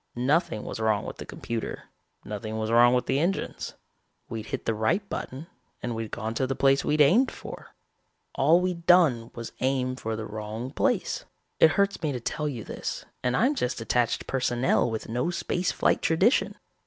[0.15, 1.83] Nothing was wrong with the computer.
[2.25, 3.75] Nothing was wrong with the engines.
[4.29, 5.45] We'd hit the right button
[5.83, 7.75] and we'd gone to the place we'd aimed for.
[8.33, 11.25] All we'd done was aim for the wrong place.
[11.59, 15.71] It hurts me to tell you this and I'm just attached personnel with no space
[15.71, 16.55] flight tradition.